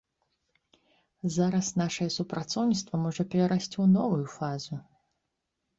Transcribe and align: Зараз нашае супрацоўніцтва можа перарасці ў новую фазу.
Зараз 1.35 1.67
нашае 1.83 2.07
супрацоўніцтва 2.17 2.95
можа 3.05 3.21
перарасці 3.35 3.75
ў 3.83 3.85
новую 3.97 4.27
фазу. 4.39 4.75